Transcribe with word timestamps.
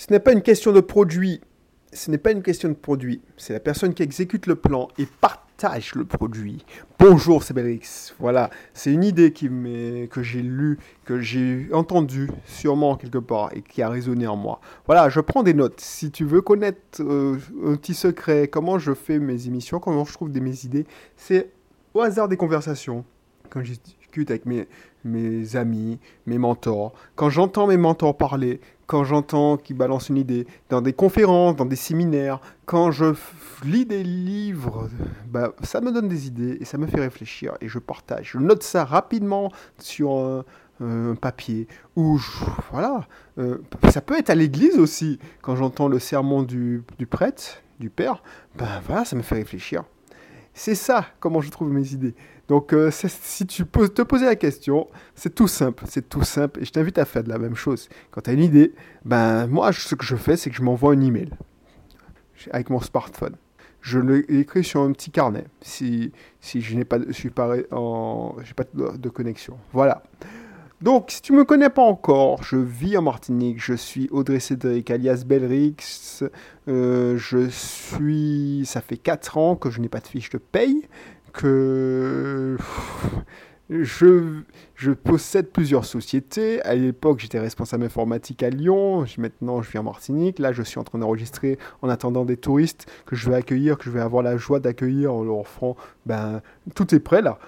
Ce 0.00 0.10
n'est 0.10 0.18
pas 0.18 0.32
une 0.32 0.40
question 0.40 0.72
de 0.72 0.80
produit. 0.80 1.42
Ce 1.92 2.10
n'est 2.10 2.16
pas 2.16 2.32
une 2.32 2.42
question 2.42 2.70
de 2.70 2.74
produit. 2.74 3.20
C'est 3.36 3.52
la 3.52 3.60
personne 3.60 3.92
qui 3.92 4.02
exécute 4.02 4.46
le 4.46 4.56
plan 4.56 4.88
et 4.96 5.04
partage 5.04 5.94
le 5.94 6.06
produit. 6.06 6.64
Bonjour, 6.98 7.42
c'est 7.42 7.52
Belrix. 7.52 8.14
Voilà, 8.18 8.48
c'est 8.72 8.94
une 8.94 9.04
idée 9.04 9.34
qui 9.34 9.50
que 10.10 10.22
j'ai 10.22 10.40
lue, 10.40 10.78
que 11.04 11.20
j'ai 11.20 11.68
entendue 11.74 12.30
sûrement 12.46 12.96
quelque 12.96 13.18
part 13.18 13.50
et 13.54 13.60
qui 13.60 13.82
a 13.82 13.90
résonné 13.90 14.26
en 14.26 14.36
moi. 14.36 14.62
Voilà, 14.86 15.10
je 15.10 15.20
prends 15.20 15.42
des 15.42 15.52
notes. 15.52 15.82
Si 15.82 16.10
tu 16.10 16.24
veux 16.24 16.40
connaître 16.40 17.02
euh, 17.02 17.36
un 17.66 17.76
petit 17.76 17.92
secret, 17.92 18.48
comment 18.48 18.78
je 18.78 18.94
fais 18.94 19.18
mes 19.18 19.48
émissions, 19.48 19.80
comment 19.80 20.06
je 20.06 20.14
trouve 20.14 20.32
des, 20.32 20.40
mes 20.40 20.64
idées, 20.64 20.86
c'est 21.18 21.50
au 21.92 22.00
hasard 22.00 22.26
des 22.26 22.38
conversations. 22.38 23.04
Quand 23.50 23.62
je 23.62 23.74
avec 24.28 24.46
mes, 24.46 24.66
mes 25.04 25.56
amis, 25.56 25.98
mes 26.26 26.38
mentors, 26.38 26.92
quand 27.14 27.30
j'entends 27.30 27.66
mes 27.66 27.76
mentors 27.76 28.16
parler, 28.16 28.60
quand 28.86 29.04
j'entends 29.04 29.56
qu'ils 29.56 29.76
balancent 29.76 30.08
une 30.08 30.16
idée, 30.16 30.46
dans 30.68 30.80
des 30.80 30.92
conférences, 30.92 31.56
dans 31.56 31.64
des 31.64 31.76
séminaires, 31.76 32.40
quand 32.66 32.90
je 32.90 33.14
lis 33.64 33.86
des 33.86 34.02
livres, 34.02 34.88
bah, 35.28 35.52
ça 35.62 35.80
me 35.80 35.92
donne 35.92 36.08
des 36.08 36.26
idées 36.26 36.58
et 36.60 36.64
ça 36.64 36.76
me 36.76 36.86
fait 36.86 37.00
réfléchir 37.00 37.54
et 37.60 37.68
je 37.68 37.78
partage. 37.78 38.30
Je 38.32 38.38
note 38.38 38.62
ça 38.62 38.84
rapidement 38.84 39.52
sur 39.78 40.12
un, 40.18 40.44
papier 41.20 41.68
ou 41.94 42.18
voilà. 42.72 43.06
Euh, 43.38 43.58
ça 43.90 44.00
peut 44.00 44.18
être 44.18 44.30
à 44.30 44.34
l'église 44.34 44.78
aussi, 44.78 45.18
quand 45.42 45.54
j'entends 45.54 45.88
le 45.88 45.98
sermon 45.98 46.42
du, 46.42 46.82
du 46.98 47.06
prêtre, 47.06 47.62
du 47.78 47.90
père, 47.90 48.22
ben 48.56 48.80
voilà, 48.86 49.04
ça 49.04 49.14
me 49.14 49.20
fait 49.20 49.34
réfléchir. 49.34 49.84
C'est 50.54 50.74
ça 50.74 51.06
comment 51.20 51.40
je 51.40 51.50
trouve 51.50 51.70
mes 51.70 51.92
idées. 51.92 52.14
Donc, 52.50 52.72
euh, 52.72 52.90
si 52.90 53.46
tu 53.46 53.64
te 53.64 54.02
poser 54.02 54.26
la 54.26 54.34
question, 54.34 54.88
c'est 55.14 55.32
tout 55.32 55.46
simple, 55.46 55.84
c'est 55.86 56.08
tout 56.08 56.24
simple. 56.24 56.60
Et 56.60 56.64
je 56.64 56.72
t'invite 56.72 56.98
à 56.98 57.04
faire 57.04 57.22
de 57.22 57.28
la 57.28 57.38
même 57.38 57.54
chose. 57.54 57.88
Quand 58.10 58.22
tu 58.22 58.30
as 58.30 58.32
une 58.32 58.42
idée, 58.42 58.74
ben 59.04 59.46
moi, 59.46 59.70
ce 59.72 59.94
que 59.94 60.04
je 60.04 60.16
fais, 60.16 60.36
c'est 60.36 60.50
que 60.50 60.56
je 60.56 60.62
m'envoie 60.62 60.94
un 60.94 61.00
email 61.00 61.30
avec 62.50 62.68
mon 62.68 62.80
smartphone. 62.80 63.36
Je 63.82 64.00
l'écris 64.00 64.64
sur 64.64 64.80
un 64.80 64.90
petit 64.90 65.12
carnet 65.12 65.44
si, 65.60 66.10
si 66.40 66.60
je 66.60 66.74
n'ai 66.74 66.84
pas, 66.84 66.98
de, 66.98 67.04
connexion. 69.10 69.56
Voilà. 69.72 70.02
Donc, 70.80 71.12
si 71.12 71.22
tu 71.22 71.32
me 71.32 71.44
connais 71.44 71.70
pas 71.70 71.82
encore, 71.82 72.42
je 72.42 72.56
vis 72.56 72.96
en 72.96 73.02
Martinique, 73.02 73.62
je 73.62 73.74
suis 73.74 74.08
Audrey 74.10 74.40
Cédric, 74.40 74.90
alias 74.90 75.22
Belrix. 75.24 76.24
Euh, 76.66 77.16
je 77.16 77.48
suis, 77.48 78.62
ça 78.66 78.80
fait 78.80 78.96
4 78.96 79.38
ans 79.38 79.54
que 79.54 79.70
je 79.70 79.80
n'ai 79.80 79.88
pas 79.88 80.00
de 80.00 80.08
fiche 80.08 80.30
de 80.30 80.38
paye 80.38 80.88
que 81.32 82.56
je, 83.70 84.40
je, 84.74 84.90
possède 84.90 85.50
plusieurs 85.50 85.84
sociétés. 85.84 86.60
À 86.62 86.74
l'époque, 86.74 87.20
j'étais 87.20 87.38
responsable 87.38 87.84
informatique 87.84 88.42
à 88.42 88.50
Lyon. 88.50 89.04
Maintenant, 89.16 89.62
je 89.62 89.70
vis 89.70 89.78
en 89.78 89.84
Martinique. 89.84 90.38
Là, 90.38 90.52
je 90.52 90.62
suis 90.62 90.78
en 90.78 90.84
train 90.84 90.98
d'enregistrer 90.98 91.58
en 91.82 91.88
attendant 91.88 92.24
des 92.24 92.36
touristes 92.36 92.90
que 93.06 93.14
je 93.14 93.30
vais 93.30 93.36
accueillir, 93.36 93.78
que 93.78 93.84
je 93.84 93.90
vais 93.90 94.00
avoir 94.00 94.22
la 94.22 94.36
joie 94.36 94.60
d'accueillir 94.60 95.14
en 95.14 95.22
leur 95.22 95.38
offrant. 95.38 95.76
Ben, 96.06 96.42
tout 96.74 96.94
est 96.94 97.00
prêt 97.00 97.22
là. 97.22 97.38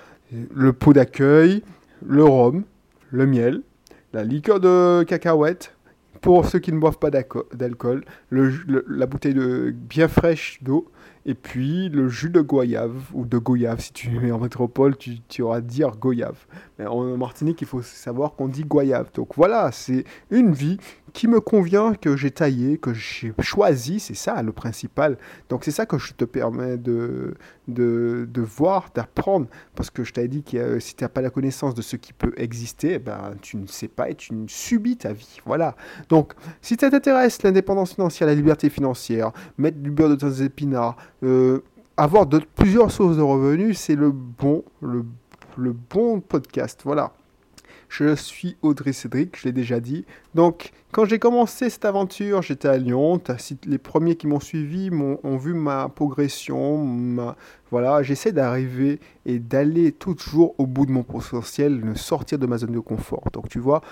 Le 0.55 0.73
pot 0.73 0.93
d'accueil, 0.93 1.63
le 2.07 2.25
rhum, 2.25 2.65
le 3.11 3.27
miel, 3.27 3.63
la 4.13 4.25
liqueur 4.25 4.61
de 4.61 5.03
cacahuète, 5.03 5.75
pour 6.21 6.47
ceux 6.47 6.61
qui 6.61 6.73
ne 6.73 6.79
boivent 6.79 6.99
pas 6.99 7.11
d'alcool, 7.11 8.05
la 8.31 9.07
bouteille 9.07 9.35
de 9.35 9.75
bien 9.75 10.07
fraîche 10.07 10.63
d'eau, 10.63 10.91
et 11.25 11.35
puis 11.35 11.89
le 11.89 12.09
jus 12.09 12.31
de 12.31 12.41
goyave, 12.41 13.03
ou 13.13 13.25
de 13.25 13.39
goyave, 13.39 13.81
si 13.81 13.93
tu 13.93 14.27
es 14.27 14.33
en 14.33 14.39
métropole, 14.39 14.97
tu, 14.97 15.21
tu 15.29 15.43
auras 15.43 15.59
à 15.59 15.61
dire 15.61 15.97
goyave. 15.97 16.47
Mais 16.79 16.87
en 16.87 17.17
Martinique, 17.17 17.61
il 17.61 17.67
faut 17.67 17.83
savoir 17.83 18.35
qu'on 18.35 18.49
dit 18.49 18.65
goyave. 18.65 19.11
Donc 19.15 19.37
voilà, 19.37 19.71
c'est 19.73 20.05
une 20.31 20.53
vie 20.53 20.79
qui 21.13 21.29
me 21.29 21.41
convient, 21.41 21.95
que 21.95 22.17
j'ai 22.17 22.31
taillé, 22.31 22.79
que 22.79 22.95
j'ai 22.95 23.35
choisi, 23.41 24.01
c'est 24.01 24.15
ça 24.15 24.43
le 24.43 24.53
principal. 24.53 25.19
Donc 25.49 25.65
c'est 25.65 25.71
ça 25.71 25.87
que 25.87 25.99
je 25.99 26.15
te 26.15 26.25
permets 26.25 26.79
de, 26.79 27.35
de, 27.69 28.27
de 28.31 28.41
voir, 28.41 28.89
d'apprendre, 28.95 29.47
parce 29.75 29.91
que 29.91 30.05
je 30.05 30.13
t'avais 30.13 30.29
dit 30.29 30.43
que 30.43 30.79
si 30.81 30.97
tu 30.97 31.05
n'as 31.05 31.09
pas 31.09 31.21
la 31.21 31.31
connaissance 31.31 31.75
de 31.75 31.83
ce 31.83 31.97
qui 31.97 32.13
peut 32.13 32.33
exister, 32.37 32.95
eh 32.95 32.99
ben, 32.99 33.35
tu 33.43 33.57
ne 33.57 33.67
sais 33.67 33.89
pas 33.89 34.09
et 34.11 34.15
tu 34.15 34.33
subis 34.47 34.97
ta 34.97 35.13
vie. 35.13 35.39
Voilà. 35.45 35.77
Donc 36.09 36.33
si 36.63 36.77
ça 36.81 36.91
t'intéresse, 36.91 37.43
l'indépendance 37.43 37.95
financière, 37.95 38.27
la 38.27 38.35
liberté 38.35 38.71
financière, 38.71 39.33
mettre 39.59 39.79
du 39.79 39.91
beurre 39.91 40.11
de 40.11 40.17
tes 40.17 40.43
épinards, 40.43 40.97
euh, 41.23 41.63
avoir 41.97 42.29
plusieurs 42.29 42.91
sources 42.91 43.17
de 43.17 43.23
revenus, 43.23 43.79
c'est 43.79 43.95
le 43.95 44.11
bon, 44.11 44.65
le, 44.81 45.05
bon 45.57 46.21
podcast. 46.21 46.81
Voilà. 46.85 47.13
Je 47.89 48.15
suis 48.17 48.57
Audrey 48.63 48.95
Cédric, 48.95 49.39
je 49.39 49.45
l'ai 49.45 49.53
déjà 49.53 49.79
dit. 49.79 50.07
Donc, 50.35 50.73
quand 50.93 51.05
j'ai 51.05 51.19
commencé 51.19 51.69
cette 51.69 51.85
aventure, 51.85 52.41
j'étais 52.41 52.69
à 52.69 52.79
Lyon. 52.79 53.21
Les 53.67 53.77
premiers 53.77 54.17
qui 54.17 54.27
m'ont 54.27 54.41
suivi 54.41 54.91
ont, 54.91 55.37
vu 55.37 55.53
ma 55.53 55.91
progression. 55.91 57.37
Voilà, 57.71 58.03
j'essaie 58.03 58.33
d'arriver 58.33 58.99
et 59.27 59.39
d'aller 59.39 59.93
toujours 59.93 60.55
au 60.57 60.67
bout 60.67 60.87
de 60.87 60.93
mon 60.93 61.03
potentiel, 61.03 61.83
de 61.83 61.95
sortir 61.95 62.39
de 62.39 62.47
ma 62.47 62.57
zone 62.57 62.73
de 62.73 62.81
confort. 62.81 63.25
Donc, 63.31 63.51
tu 63.51 63.59
vois, 63.59 63.83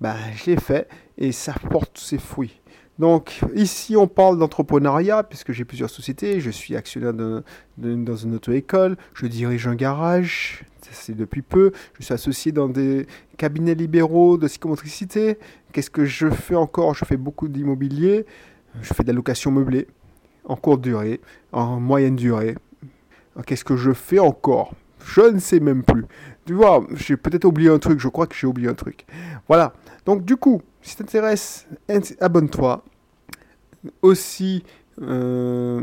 ben, 0.00 0.16
je 0.34 0.50
l'ai 0.50 0.56
fait 0.56 0.88
et 1.18 1.30
ça 1.30 1.54
porte 1.70 1.98
ses 1.98 2.18
fruits. 2.18 2.61
Donc 2.98 3.40
ici 3.54 3.96
on 3.96 4.06
parle 4.06 4.38
d'entrepreneuriat 4.38 5.22
puisque 5.22 5.52
j'ai 5.52 5.64
plusieurs 5.64 5.90
sociétés, 5.90 6.40
je 6.40 6.50
suis 6.50 6.76
actionnaire 6.76 7.14
dans 7.14 8.16
une 8.16 8.34
auto-école, 8.34 8.96
je 9.14 9.26
dirige 9.26 9.66
un 9.66 9.74
garage, 9.74 10.64
c'est 10.90 11.16
depuis 11.16 11.42
peu, 11.42 11.72
je 11.98 12.04
suis 12.04 12.12
associé 12.12 12.52
dans 12.52 12.68
des 12.68 13.06
cabinets 13.38 13.74
libéraux 13.74 14.36
de 14.36 14.46
psychomotricité. 14.46 15.38
Qu'est-ce 15.72 15.90
que 15.90 16.04
je 16.04 16.28
fais 16.28 16.54
encore? 16.54 16.94
Je 16.94 17.06
fais 17.06 17.16
beaucoup 17.16 17.48
d'immobilier, 17.48 18.26
je 18.82 18.92
fais 18.92 19.02
de 19.02 19.08
la 19.08 19.14
location 19.14 19.50
meublée 19.50 19.88
en 20.44 20.56
courte 20.56 20.82
durée, 20.82 21.20
en 21.52 21.80
moyenne 21.80 22.16
durée. 22.16 22.56
Qu'est-ce 23.46 23.64
que 23.64 23.76
je 23.76 23.92
fais 23.92 24.18
encore? 24.18 24.74
Je 25.04 25.22
ne 25.22 25.38
sais 25.38 25.60
même 25.60 25.82
plus. 25.82 26.04
Tu 26.44 26.52
vois, 26.52 26.86
j'ai 26.94 27.16
peut-être 27.16 27.46
oublié 27.46 27.70
un 27.70 27.78
truc, 27.78 27.98
je 27.98 28.08
crois 28.08 28.26
que 28.26 28.34
j'ai 28.34 28.46
oublié 28.46 28.68
un 28.68 28.74
truc. 28.74 29.06
Voilà. 29.48 29.72
Donc 30.04 30.24
du 30.24 30.36
coup, 30.36 30.60
si 30.82 30.90
ça 30.90 30.96
t'intéresse, 30.98 31.66
abonne-toi. 32.20 32.84
Aussi, 34.02 34.64
euh, 35.00 35.82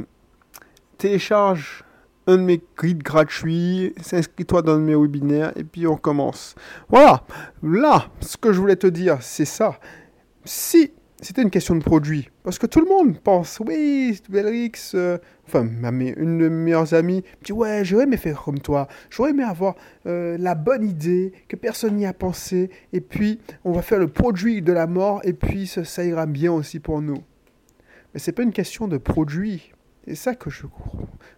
télécharge 0.97 1.83
un 2.27 2.37
de 2.37 2.43
mes 2.43 2.61
guides 2.79 3.01
gratuits, 3.01 3.93
s'inscris-toi 4.01 4.61
dans 4.61 4.77
mes 4.77 4.95
webinaires 4.95 5.51
et 5.55 5.63
puis 5.63 5.87
on 5.87 5.97
commence. 5.97 6.53
Voilà, 6.87 7.23
là, 7.63 8.09
ce 8.19 8.37
que 8.37 8.53
je 8.53 8.59
voulais 8.59 8.75
te 8.75 8.87
dire, 8.87 9.17
c'est 9.21 9.45
ça. 9.45 9.79
Si 10.45 10.91
c'était 11.21 11.41
une 11.41 11.49
question 11.49 11.75
de 11.75 11.83
produit, 11.83 12.29
parce 12.43 12.57
que 12.57 12.65
tout 12.65 12.79
le 12.79 12.87
monde 12.87 13.19
pense, 13.19 13.59
oui, 13.59 14.19
Belrix, 14.29 14.91
euh, 14.93 15.17
enfin, 15.47 15.67
une 15.67 16.37
de 16.37 16.47
mes 16.47 16.49
meilleures 16.49 16.93
amies 16.93 17.23
me 17.41 17.45
dit, 17.45 17.51
ouais, 17.51 17.83
j'aurais 17.83 18.03
aimé 18.03 18.15
faire 18.15 18.41
comme 18.41 18.59
toi, 18.59 18.87
j'aurais 19.09 19.31
aimé 19.31 19.43
avoir 19.43 19.75
euh, 20.05 20.37
la 20.39 20.55
bonne 20.55 20.87
idée, 20.87 21.33
que 21.49 21.57
personne 21.57 21.97
n'y 21.97 22.05
a 22.05 22.13
pensé, 22.13 22.69
et 22.93 23.01
puis 23.01 23.39
on 23.65 23.73
va 23.73 23.81
faire 23.81 23.99
le 23.99 24.07
produit 24.07 24.61
de 24.61 24.71
la 24.71 24.87
mort, 24.87 25.19
et 25.25 25.33
puis 25.33 25.67
ça, 25.67 25.83
ça 25.83 26.05
ira 26.05 26.25
bien 26.25 26.53
aussi 26.53 26.79
pour 26.79 27.01
nous. 27.01 27.21
Mais 28.13 28.19
c'est 28.19 28.31
pas 28.31 28.43
une 28.43 28.53
question 28.53 28.87
de 28.87 28.97
produit. 28.97 29.73
C'est 30.07 30.15
ça 30.15 30.35
que 30.35 30.49
je 30.49 30.65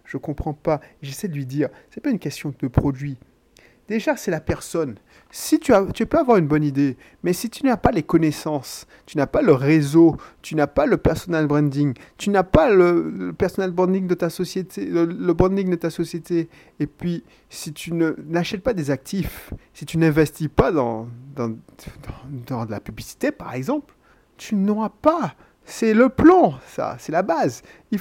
je 0.04 0.16
comprends 0.16 0.54
pas. 0.54 0.80
J'essaie 1.02 1.28
de 1.28 1.34
lui 1.34 1.44
dire, 1.44 1.68
c'est 1.90 2.00
pas 2.00 2.10
une 2.10 2.18
question 2.18 2.54
de 2.58 2.68
produit. 2.68 3.18
Déjà, 3.88 4.16
c'est 4.16 4.30
la 4.30 4.40
personne. 4.40 4.96
Si 5.34 5.58
tu, 5.58 5.72
as, 5.72 5.86
tu 5.86 6.04
peux 6.06 6.18
avoir 6.18 6.36
une 6.36 6.46
bonne 6.46 6.62
idée, 6.62 6.96
mais 7.22 7.32
si 7.32 7.48
tu 7.48 7.64
n'as 7.64 7.78
pas 7.78 7.90
les 7.90 8.02
connaissances, 8.02 8.86
tu 9.06 9.16
n'as 9.16 9.26
pas 9.26 9.40
le 9.40 9.52
réseau, 9.52 10.16
tu 10.42 10.54
n'as 10.54 10.66
pas 10.66 10.84
le 10.84 10.98
personal 10.98 11.46
branding, 11.46 11.94
tu 12.18 12.28
n'as 12.28 12.42
pas 12.42 12.70
le, 12.70 13.32
personal 13.36 13.70
branding 13.70 14.06
de 14.06 14.14
ta 14.14 14.28
société, 14.28 14.84
le, 14.84 15.32
branding 15.32 15.70
de 15.70 15.76
ta 15.76 15.88
société, 15.88 16.50
et 16.80 16.86
puis 16.86 17.24
si 17.48 17.72
tu 17.72 17.94
n'achètes 17.94 18.62
pas 18.62 18.74
des 18.74 18.90
actifs, 18.90 19.54
si 19.72 19.86
tu 19.86 19.96
n'investis 19.96 20.48
pas 20.48 20.70
dans, 20.70 21.08
dans, 21.34 21.56
dans, 22.46 22.66
la 22.66 22.80
publicité, 22.80 23.32
par 23.32 23.54
exemple, 23.54 23.94
tu 24.36 24.54
n'auras 24.54 24.90
pas 24.90 25.34
c'est 25.64 25.94
le 25.94 26.08
plan, 26.08 26.54
ça, 26.66 26.96
c'est 26.98 27.12
la 27.12 27.22
base. 27.22 27.62
Il, 27.92 28.00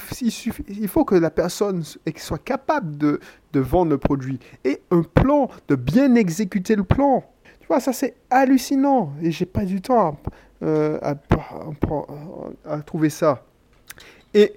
il, 0.68 0.88
faut 0.88 1.06
que 1.06 1.16
la 1.16 1.30
personne 1.30 1.84
soit 1.84 2.44
capable 2.44 2.98
de, 2.98 3.20
de, 3.54 3.60
vendre 3.60 3.92
le 3.92 4.00
produit 4.00 4.40
et 4.64 4.81
un 4.92 5.04
plan, 5.04 5.50
de 5.68 5.76
bien 5.76 6.16
exécuter 6.16 6.76
le 6.76 6.84
plan. 6.84 7.24
Tu 7.60 7.68
vois, 7.68 7.80
ça 7.80 7.94
c'est 7.94 8.16
hallucinant 8.30 9.14
et 9.22 9.32
j'ai 9.32 9.46
pas 9.46 9.66
du 9.66 9.82
temps 9.82 10.20
à, 10.62 10.66
euh, 10.66 11.00
à, 12.66 12.82
trouver 12.82 13.10
ça. 13.10 13.46
Et 14.34 14.54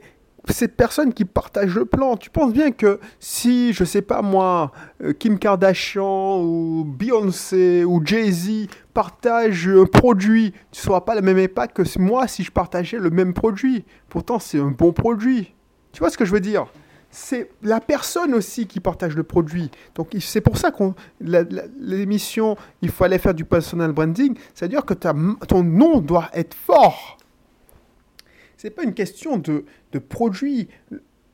ces 0.50 0.68
personnes 0.68 1.14
qui 1.14 1.24
partagent 1.24 1.74
le 1.74 1.86
plan. 1.86 2.16
Tu 2.16 2.30
penses 2.30 2.52
bien 2.52 2.70
que 2.70 3.00
si, 3.18 3.72
je 3.72 3.84
sais 3.84 4.02
pas 4.02 4.20
moi, 4.20 4.72
euh, 5.02 5.12
Kim 5.12 5.38
Kardashian 5.38 6.42
ou 6.42 6.84
Beyoncé 6.84 7.84
ou 7.84 8.04
Jay-Z 8.04 8.68
partagent 8.92 9.68
un 9.68 9.86
produit, 9.86 10.52
tu 10.70 10.80
ne 10.80 10.84
seras 10.84 11.00
pas 11.00 11.14
le 11.14 11.22
même 11.22 11.38
impact 11.38 11.76
que 11.76 11.98
moi 11.98 12.28
si 12.28 12.42
je 12.42 12.52
partageais 12.52 12.98
le 12.98 13.10
même 13.10 13.32
produit. 13.32 13.84
Pourtant, 14.08 14.38
c'est 14.38 14.58
un 14.58 14.70
bon 14.70 14.92
produit. 14.92 15.54
Tu 15.92 16.00
vois 16.00 16.10
ce 16.10 16.18
que 16.18 16.24
je 16.24 16.32
veux 16.32 16.40
dire? 16.40 16.66
C'est 17.14 17.48
la 17.62 17.80
personne 17.80 18.34
aussi 18.34 18.66
qui 18.66 18.80
partage 18.80 19.14
le 19.14 19.22
produit. 19.22 19.70
Donc 19.94 20.10
c'est 20.18 20.40
pour 20.40 20.58
ça 20.58 20.72
qu'on 20.72 20.94
l'émission, 21.20 22.56
il 22.82 22.90
faut 22.90 23.04
aller 23.04 23.18
faire 23.18 23.34
du 23.34 23.44
personal 23.44 23.92
branding. 23.92 24.36
C'est-à-dire 24.52 24.84
que 24.84 24.94
ton 24.94 25.62
nom 25.62 26.00
doit 26.00 26.28
être 26.34 26.54
fort. 26.54 27.18
C'est 28.56 28.70
pas 28.70 28.82
une 28.82 28.94
question 28.94 29.36
de, 29.38 29.64
de 29.92 29.98
produit. 30.00 30.68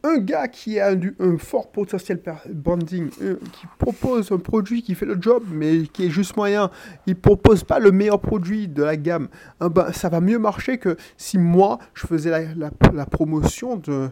Un 0.03 0.19
gars 0.19 0.49
qui 0.49 0.81
a 0.81 0.93
un, 1.19 1.39
fort 1.39 1.71
potentiel 1.71 2.23
branding, 2.49 3.11
qui 3.11 3.67
propose 3.79 4.33
un 4.33 4.39
produit 4.39 4.83
qui 4.83 4.95
fait 4.95 5.05
le 5.05 5.19
job, 5.21 5.45
mais 5.51 5.83
qui 5.83 6.07
est 6.07 6.11
juste 6.11 6.37
moyen, 6.37 6.71
il 7.07 7.17
propose 7.17 7.65
pas 7.65 7.79
le 7.79 7.93
meilleur 7.93 8.19
produit 8.19 8.67
de 8.67 8.83
la 8.83 8.97
gamme, 8.97 9.29
ah 9.61 9.69
ben, 9.69 9.93
ça 9.93 10.09
va 10.09 10.23
mieux 10.23 10.39
marcher 10.39 10.79
que 10.79 10.97
si 11.19 11.37
moi, 11.37 11.79
je 11.93 12.07
faisais 12.07 12.31
la 12.57 13.07
promotion 13.07 13.77
de, 13.77 14.11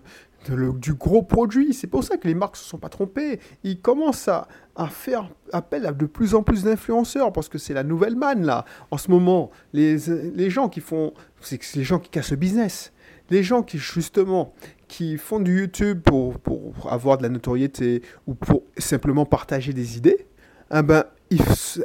du 0.57 0.95
gros 0.95 1.23
produit. 1.23 1.75
C'est 1.75 1.87
pour 1.87 2.05
ça 2.05 2.17
que 2.17 2.27
les 2.27 2.35
marques 2.35 2.55
ne 2.55 2.59
se 2.59 2.65
sont 2.65 2.79
pas 2.79 2.89
trompées. 2.89 3.41
Ils 3.65 3.81
commencent 3.81 4.29
à, 4.29 4.47
faire 4.91 5.31
appel 5.53 5.87
à 5.87 5.93
de 5.93 6.07
plus 6.07 6.35
en 6.35 6.43
plus 6.43 6.63
d'influenceurs 6.65 7.33
parce 7.33 7.49
que 7.49 7.59
c'est 7.59 7.75
la 7.75 7.83
nouvelle 7.83 8.15
manne 8.17 8.45
là. 8.45 8.65
En 8.91 8.99
ce 8.99 9.11
moment, 9.11 9.51
les, 9.73 9.97
les 10.35 10.51
gens 10.51 10.69
qui 10.69 10.81
font, 10.81 11.13
c'est 11.41 11.75
les 11.75 11.85
gens 11.85 11.99
qui 11.99 12.11
cassent 12.11 12.31
le 12.31 12.37
business. 12.37 12.93
Les 13.31 13.43
gens 13.43 13.63
qui 13.63 13.79
justement 13.79 14.55
qui 14.87 15.19
font 15.19 15.39
du 15.39 15.61
YouTube 15.61 16.01
pour, 16.03 16.39
pour 16.39 16.91
avoir 16.91 17.19
de 17.19 17.23
la 17.23 17.29
notoriété 17.29 18.03
ou 18.27 18.35
pour 18.35 18.63
simplement 18.79 19.27
partager 19.27 19.73
des 19.73 19.99
idées, 19.99 20.27
eh 20.75 20.83
ben, 20.83 21.05
ils 21.31 21.43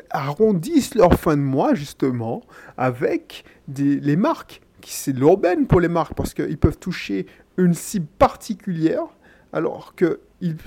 arrondissent 0.10 0.96
leur 0.96 1.14
fin 1.20 1.36
de 1.36 1.42
mois 1.42 1.74
justement 1.76 2.42
avec 2.78 3.44
des, 3.68 4.00
les 4.00 4.16
marques. 4.16 4.62
C'est 4.86 5.14
l'urbaine 5.14 5.68
pour 5.68 5.80
les 5.80 5.88
marques 5.88 6.14
parce 6.14 6.34
qu'ils 6.34 6.58
peuvent 6.58 6.78
toucher 6.78 7.26
une 7.58 7.74
cible 7.74 8.08
particulière 8.18 9.06
alors 9.52 9.96
qu'ils 9.96 10.58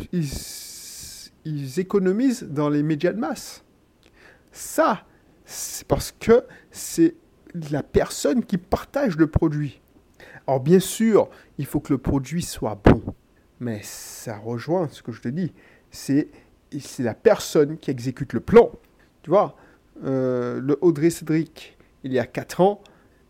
ils, 1.44 1.80
économisent 1.80 2.44
dans 2.44 2.68
les 2.68 2.82
médias 2.82 3.12
de 3.12 3.18
masse. 3.18 3.64
Ça, 4.52 5.04
c'est 5.44 5.86
parce 5.86 6.12
que 6.12 6.44
c'est 6.70 7.14
la 7.70 7.82
personne 7.82 8.44
qui 8.44 8.58
partage 8.58 9.16
le 9.16 9.26
produit. 9.26 9.80
Alors 10.46 10.60
bien 10.60 10.80
sûr, 10.80 11.28
il 11.58 11.66
faut 11.66 11.80
que 11.80 11.92
le 11.92 11.98
produit 11.98 12.42
soit 12.42 12.80
bon, 12.82 13.02
mais 13.60 13.80
ça 13.82 14.38
rejoint 14.38 14.88
ce 14.88 15.02
que 15.02 15.12
je 15.12 15.20
te 15.20 15.28
dis. 15.28 15.52
C'est 15.90 16.28
la 16.98 17.14
personne 17.14 17.78
qui 17.78 17.90
exécute 17.90 18.32
le 18.32 18.40
plan. 18.40 18.70
Tu 19.22 19.30
vois, 19.30 19.56
euh, 20.04 20.60
le 20.60 20.78
Audrey 20.80 21.10
Cédric, 21.10 21.76
il 22.04 22.12
y 22.12 22.18
a 22.18 22.26
4 22.26 22.60
ans, 22.60 22.80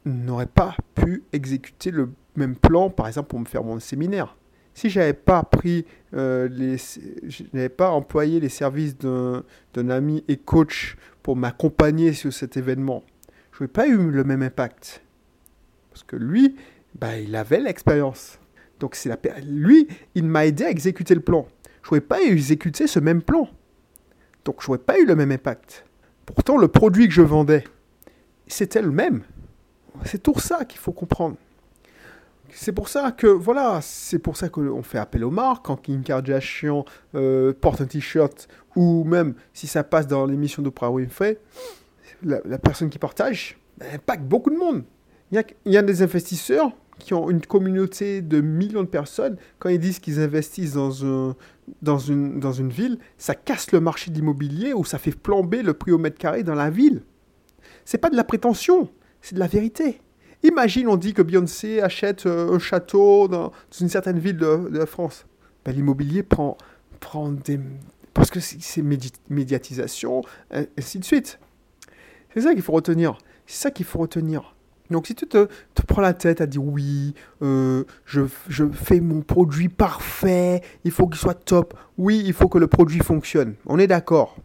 n'aurait 0.05 0.47
pas 0.47 0.76
pu 0.94 1.25
exécuter 1.32 1.91
le 1.91 2.11
même 2.37 2.56
plan, 2.56 2.91
par 2.91 3.06
exemple, 3.06 3.29
pour 3.29 3.41
me 3.41 3.44
faire 3.44 3.65
mon 3.65 3.79
séminaire. 3.81 4.37
Si 4.75 4.91
j'avais 4.91 5.15
pas 5.15 5.43
pris 5.43 5.87
euh, 6.15 6.49
les, 6.49 6.77
je 6.77 7.44
n'avais 7.55 7.71
pas 7.71 7.91
employé 7.91 8.41
les 8.41 8.50
services 8.50 8.97
d'un, 8.99 9.43
ami 9.88 10.23
et 10.29 10.37
coach 10.37 10.97
pour 11.23 11.35
m'accompagner 11.35 12.12
sur 12.12 12.33
cet 12.33 12.56
événement, 12.56 13.03
je 13.53 13.65
n'aurais 13.65 13.73
pas 13.73 13.87
eu 13.87 13.97
le 13.97 14.25
même 14.25 14.43
impact. 14.43 15.03
Parce 15.91 16.05
que 16.05 16.17
lui, 16.17 16.56
bah, 16.94 17.19
il 17.19 17.35
avait 17.37 17.61
l'expérience. 17.61 18.39
Donc 18.79 18.94
c'est 18.94 19.09
la, 19.09 19.19
lui, 19.41 19.89
il 20.15 20.25
m'a 20.25 20.44
aidé 20.44 20.65
à 20.65 20.71
exécuter 20.71 21.15
le 21.15 21.23
plan. 21.23 21.47
Je 21.82 21.89
n'aurais 21.89 22.03
pas 22.03 22.21
exécuté 22.21 22.87
ce 22.87 22.99
même 23.00 23.23
plan. 23.23 23.49
Donc 24.44 24.62
je 24.62 24.67
n'aurais 24.67 24.82
pas 24.82 24.99
eu 24.99 25.06
le 25.06 25.17
même 25.17 25.32
impact. 25.32 25.87
Pourtant, 26.27 26.59
le 26.59 26.69
produit 26.69 27.09
que 27.09 27.15
je 27.15 27.23
vendais, 27.23 27.65
c'était 28.47 28.82
le 28.82 28.91
même. 28.91 29.23
C'est 30.05 30.23
tout 30.23 30.39
ça 30.39 30.65
qu'il 30.65 30.79
faut 30.79 30.93
comprendre. 30.93 31.37
C'est 32.58 32.73
pour 32.73 32.88
ça 32.88 33.12
que, 33.12 33.26
voilà, 33.26 33.81
c'est 33.82 34.19
pour 34.19 34.38
ça 34.38 34.49
qu'on 34.49 34.82
fait 34.82 34.97
appel 34.97 35.25
aux 35.25 35.31
marques. 35.31 35.67
Quand 35.67 35.76
Kim 35.76 36.03
Kardashian 36.03 36.87
euh, 37.14 37.53
porte 37.53 37.82
un 37.82 37.85
t-shirt, 37.85 38.49
ou 38.75 39.05
même 39.05 39.35
si 39.53 39.67
ça 39.67 39.85
passe 39.85 40.06
dans 40.06 40.25
l'émission 40.25 40.62
d'Oprah 40.62 40.91
Winfrey, 40.91 41.38
la, 42.23 42.41
la, 42.47 42.58
personne 42.58 42.88
qui 42.88 42.99
partage 42.99 43.58
ben, 43.76 43.88
impacte 43.97 44.23
beaucoup 44.23 44.49
de 44.49 44.56
monde. 44.56 44.85
Il 45.32 45.44
y, 45.67 45.76
a, 45.76 45.82
des 45.82 46.00
investisseurs 46.00 46.73
qui 46.99 47.12
ont 47.12 47.29
une 47.29 47.43
communauté 47.43 48.23
de 48.23 48.41
millions 48.41 48.85
de 48.85 48.88
personnes, 48.88 49.37
quand 49.58 49.69
ils 49.69 49.79
disent 49.79 49.99
qu'ils 49.99 50.19
investissent 50.19 50.73
dans, 50.73 51.35
dans, 51.82 51.99
une, 51.99 52.41
dans 52.41 52.53
une 52.53 52.70
ville, 52.70 52.99
ça 53.19 53.35
casse 53.35 53.70
le 53.70 53.81
marché 53.81 54.11
de 54.11 54.17
l'immobilier 54.17 54.73
ou 54.73 54.82
ça 54.82 54.97
fait 54.97 55.14
flamber 55.23 55.62
le 55.62 55.75
prix 55.75 55.93
au 55.93 55.99
mètre 55.99 56.17
carré 56.17 56.43
dans 56.43 56.55
la 56.55 56.70
ville. 56.70 57.03
C'est 57.85 57.99
pas 57.99 58.08
de 58.08 58.17
la 58.17 58.25
prétention, 58.25 58.88
c'est 59.20 59.35
de 59.35 59.41
la 59.41 59.47
vérité. 59.47 60.00
Imagine, 60.46 60.87
on 60.87 60.96
dit 60.96 61.12
que 61.12 61.22
Beyoncé 61.22 61.82
achète 61.82 62.26
euh, 62.26 62.54
un 62.54 62.60
château 62.60 63.26
dans, 63.26 63.50
une 63.81 63.88
certaine 63.88 64.20
ville 64.20 64.37
de, 64.37 64.84
France. 64.84 65.26
Ben, 65.64 65.75
l'immobilier 65.75 66.22
prend, 66.22 66.56
des... 67.44 67.58
Parce 68.14 68.31
que 68.31 68.38
c'est 68.38 68.82
médiatisation, 69.28 70.22
ainsi 70.50 71.00
de 71.00 71.04
suite. 71.04 71.40
C'est 72.32 72.43
ça 72.43 72.54
qu'il 72.54 72.62
faut 72.62 72.72
retenir. 72.72 73.19
C'est 73.46 73.60
ça 73.60 73.70
qu'il 73.72 73.84
faut 73.84 73.98
retenir. 73.98 74.54
Donc 74.88 75.08
si 75.08 75.16
tu 75.16 75.26
te, 75.26 75.48
te, 75.75 75.82
prends 75.82 76.00
la 76.00 76.14
tête 76.14 76.40
à 76.40 76.46
dire 76.46 76.62
oui, 76.62 77.14
euh, 77.43 77.82
je, 78.04 78.22
je, 78.48 78.64
fais 78.70 79.00
mon 79.00 79.22
produit 79.22 79.69
parfait, 79.69 80.62
il 80.84 80.93
faut 80.93 81.08
qu'il 81.08 81.19
soit 81.19 81.34
top, 81.34 81.75
oui, 81.98 82.22
il 82.25 82.32
faut 82.32 82.48
que 82.48 82.58
le 82.58 82.69
produit 82.69 83.00
fonctionne, 83.00 83.56
on 83.66 83.81
est 83.81 83.88
d'accord, 83.88 84.37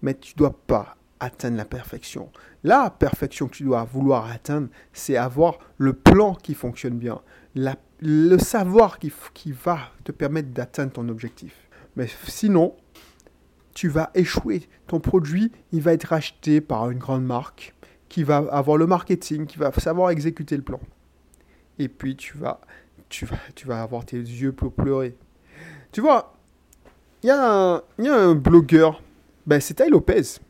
mais 0.00 0.14
tu 0.14 0.32
dois 0.36 0.58
pas 0.66 0.96
atteindre 1.20 1.56
la 1.56 1.64
perfection. 1.64 2.30
La 2.64 2.90
perfection 2.90 3.46
que 3.46 3.56
tu 3.56 3.64
dois 3.64 3.84
vouloir 3.84 4.30
atteindre, 4.30 4.68
c'est 4.92 5.16
avoir 5.16 5.58
le 5.78 5.92
plan 5.92 6.34
qui 6.34 6.54
fonctionne 6.54 6.98
bien, 6.98 7.20
le 7.54 8.38
savoir 8.38 8.98
qui, 8.98 9.12
qui 9.34 9.52
va 9.52 9.78
te 10.04 10.12
permettre 10.12 10.48
d'atteindre 10.48 10.92
ton 10.92 11.08
objectif. 11.08 11.54
Mais 11.96 12.06
sinon, 12.26 12.74
tu 13.74 13.88
vas 13.88 14.10
échouer. 14.14 14.68
Ton 14.86 15.00
produit, 15.00 15.52
il 15.72 15.82
va 15.82 15.92
être 15.92 16.12
acheté 16.12 16.60
par 16.60 16.90
une 16.90 16.98
grande 16.98 17.24
marque 17.24 17.74
qui 18.08 18.24
va 18.24 18.38
avoir 18.50 18.76
le 18.76 18.86
marketing, 18.86 19.46
qui 19.46 19.58
va 19.58 19.72
savoir 19.72 20.10
exécuter 20.10 20.56
le 20.56 20.62
plan. 20.62 20.80
Et 21.78 21.88
puis 21.88 22.16
tu 22.16 22.36
vas, 22.36 22.60
tu 23.08 23.24
vas, 23.24 23.38
tu 23.54 23.66
vas 23.66 23.82
avoir 23.82 24.04
tes 24.04 24.18
yeux 24.18 24.52
pour 24.52 24.72
pleurer. 24.72 25.16
Tu 25.92 26.00
vois, 26.00 26.34
il 27.22 27.28
y, 27.28 27.30
a 27.30 27.82
un 27.98 28.34
blogueur, 28.34 29.02
ben, 29.46 29.60
c'est 29.60 29.74
Ty 29.74 29.90
Lopez 29.90 30.40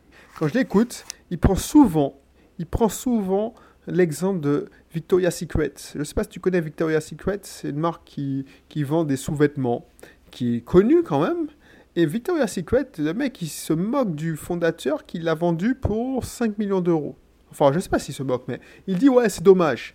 quand 0.41 0.49
je 0.49 0.55
l'écoute, 0.55 1.05
il 1.31 1.37
prend 1.37 1.55
souvent, 1.55 2.19
il 2.59 2.65
prend 2.65 2.89
souvent 2.89 3.55
l'exemple 3.87 4.41
de 4.41 4.71
Victoria's 4.91 5.37
Secret. 5.37 5.75
Je 5.93 5.99
ne 5.99 6.05
sais 6.05 6.15
pas 6.15 6.23
si 6.23 6.31
tu 6.31 6.41
connais 6.41 6.63
Victoria's 6.63 7.07
Secret, 7.07 7.41
c'est 7.43 7.69
une 7.69 7.79
marque 7.79 8.05
qui, 8.07 8.47
vend 8.83 9.05
des 9.05 9.19
sous-vêtements, 9.19 9.85
qui 10.31 10.57
est 10.57 10.61
connue 10.63 11.03
quand 11.03 11.21
même. 11.21 11.49
Et 11.95 12.07
Victoria's 12.07 12.55
Secret, 12.55 12.89
le 12.97 13.13
mec, 13.13 13.43
il 13.43 13.49
se 13.49 13.75
moque 13.75 14.15
du 14.15 14.35
fondateur 14.35 15.05
qui 15.05 15.19
l'a 15.19 15.35
vendu 15.35 15.75
pour 15.75 16.25
5 16.25 16.57
millions 16.57 16.81
d'euros. 16.81 17.17
Enfin, 17.51 17.71
je 17.73 17.77
ne 17.77 17.81
sais 17.81 17.91
pas 17.91 17.99
s'il 17.99 18.15
se 18.15 18.23
moque, 18.23 18.45
mais 18.49 18.61
il 18.87 18.97
dit 18.97 19.11
ouais, 19.11 19.29
c'est 19.29 19.45
dommage. 19.45 19.95